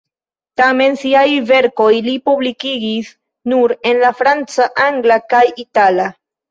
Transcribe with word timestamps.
Tamen 0.61 0.95
siajn 1.01 1.45
verkojn 1.51 2.09
li 2.11 2.15
publikigis 2.31 3.13
nur 3.55 3.77
en 3.93 4.05
la 4.09 4.15
franca, 4.23 4.71
angla 4.91 5.25
kaj 5.33 5.49
itala. 5.69 6.15